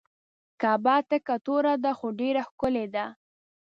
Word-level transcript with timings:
کعبه 0.61 0.95
تکه 1.09 1.35
توره 1.45 1.73
ده 1.83 1.91
خو 1.97 2.07
ډیره 2.19 2.41
ښکلې 2.49 2.85
ده. 2.95 3.05